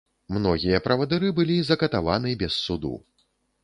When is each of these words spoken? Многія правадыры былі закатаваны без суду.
Многія 0.37 0.79
правадыры 0.87 1.31
былі 1.41 1.59
закатаваны 1.69 2.37
без 2.45 2.61
суду. 2.67 2.95